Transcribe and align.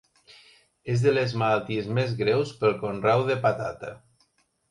És 0.93 1.03
de 1.07 1.11
les 1.17 1.35
malalties 1.41 1.91
més 1.99 2.15
greus 2.21 2.53
pel 2.63 2.75
conreu 2.85 3.25
de 3.31 3.39
patata. 3.47 3.93